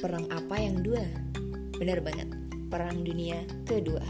[0.00, 1.04] Perang apa yang dua?
[1.76, 2.32] Benar banget,
[2.72, 4.00] Perang Dunia Kedua.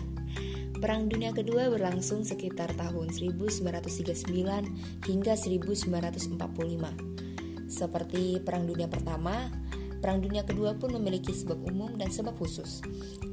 [0.79, 4.31] Perang Dunia Kedua berlangsung sekitar tahun 1939
[5.11, 7.67] hingga 1945.
[7.67, 9.51] Seperti Perang Dunia Pertama,
[10.01, 12.81] Perang Dunia Kedua pun memiliki sebab umum dan sebab khusus.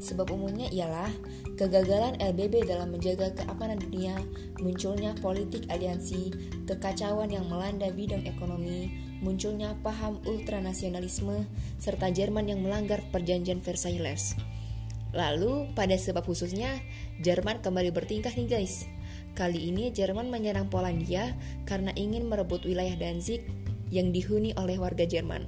[0.03, 1.07] Sebab umumnya ialah
[1.55, 4.19] kegagalan LBB dalam menjaga keamanan dunia,
[4.59, 6.35] munculnya politik aliansi,
[6.67, 8.91] kekacauan yang melanda bidang ekonomi,
[9.23, 11.47] munculnya paham ultranasionalisme,
[11.79, 14.35] serta Jerman yang melanggar perjanjian Versailles.
[15.15, 16.83] Lalu, pada sebab khususnya,
[17.23, 18.83] Jerman kembali bertingkah nih guys.
[19.33, 21.31] Kali ini Jerman menyerang Polandia
[21.63, 23.45] karena ingin merebut wilayah Danzig
[23.87, 25.47] yang dihuni oleh warga Jerman.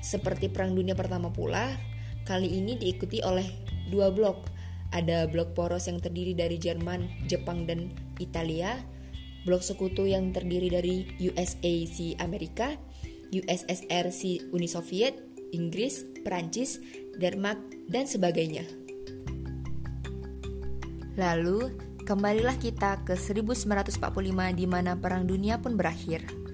[0.00, 1.74] Seperti Perang Dunia Pertama pula,
[2.26, 3.46] kali ini diikuti oleh
[3.88, 4.48] dua blok.
[4.94, 7.90] Ada blok poros yang terdiri dari Jerman, Jepang, dan
[8.22, 8.78] Italia,
[9.46, 12.78] blok sekutu yang terdiri dari USA si Amerika,
[13.34, 15.18] USSR si Uni Soviet,
[15.50, 16.78] Inggris, Perancis,
[17.18, 17.58] Denmark,
[17.90, 18.66] dan sebagainya.
[21.16, 21.72] Lalu,
[22.04, 23.98] kembalilah kita ke 1945
[24.52, 26.45] di mana Perang Dunia pun berakhir.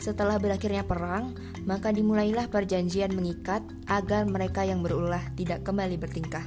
[0.00, 1.36] Setelah berakhirnya perang,
[1.68, 6.44] maka dimulailah perjanjian mengikat agar mereka yang berulah tidak kembali bertingkah.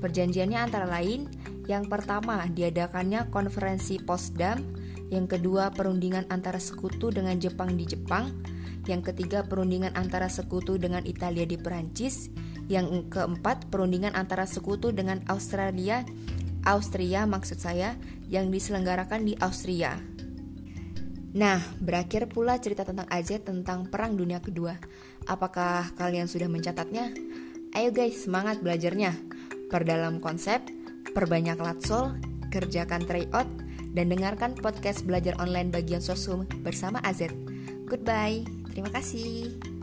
[0.00, 1.28] Perjanjiannya antara lain,
[1.68, 4.64] yang pertama diadakannya konferensi Potsdam
[5.08, 8.32] yang kedua perundingan antara sekutu dengan Jepang di Jepang,
[8.84, 12.28] yang ketiga perundingan antara sekutu dengan Italia di Perancis,
[12.68, 16.04] yang keempat perundingan antara sekutu dengan Australia,
[16.68, 17.96] Austria maksud saya,
[18.28, 19.96] yang diselenggarakan di Austria.
[21.36, 24.72] Nah, berakhir pula cerita tentang AZ tentang Perang Dunia Kedua.
[25.28, 27.12] Apakah kalian sudah mencatatnya?
[27.76, 29.12] Ayo guys, semangat belajarnya.
[29.68, 30.64] Perdalam konsep,
[31.12, 32.16] perbanyak latsol,
[32.48, 33.48] kerjakan tryout,
[33.92, 37.28] dan dengarkan podcast belajar online bagian sosum bersama AZ.
[37.84, 39.77] Goodbye, terima kasih.